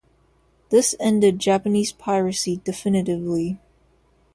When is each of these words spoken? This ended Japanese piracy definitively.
This 0.69 0.95
ended 0.99 1.37
Japanese 1.37 1.91
piracy 1.91 2.59
definitively. 2.65 3.59